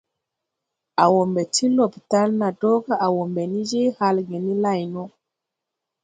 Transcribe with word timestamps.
A 1.03 1.05
wɔɔ 1.13 1.25
ɓɛ 1.33 1.43
ti 1.53 1.65
lɔpital 1.75 2.29
na 2.39 2.47
dɔga 2.61 2.93
a 3.05 3.07
wɔ 3.15 3.23
ɓɛ 3.33 3.43
ni 3.51 3.59
je 3.69 3.81
halge 3.97 4.35
ne 4.45 4.53
lay 4.63 4.81
no. 4.93 5.03